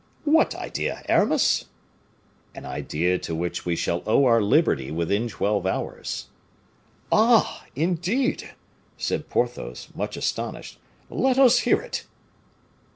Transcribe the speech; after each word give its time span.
"What 0.23 0.55
idea, 0.55 1.03
Aramis?" 1.07 1.65
"An 2.55 2.65
idea 2.65 3.19
to 3.19 3.35
which 3.35 3.67
we 3.67 3.75
shall 3.75 4.01
owe 4.07 4.25
our 4.25 4.41
liberty 4.41 4.89
within 4.89 5.27
twelve 5.29 5.67
hours." 5.67 6.25
"Ah! 7.11 7.67
indeed!" 7.75 8.55
said 8.97 9.29
Porthos, 9.29 9.89
much 9.93 10.17
astonished. 10.17 10.79
"Let 11.11 11.37
us 11.37 11.59
hear 11.59 11.81
it." 11.81 12.07